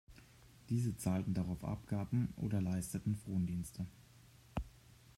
Diese 0.69 0.97
zahlten 0.97 1.35
darauf 1.35 1.63
Abgaben 1.63 2.33
oder 2.35 2.59
leisteten 2.59 3.15
Frondienste. 3.15 3.85